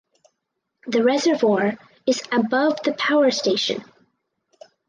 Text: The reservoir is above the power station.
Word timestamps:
The 0.87 1.03
reservoir 1.03 1.77
is 2.07 2.23
above 2.31 2.79
the 2.83 2.93
power 2.93 3.29
station. 3.29 3.83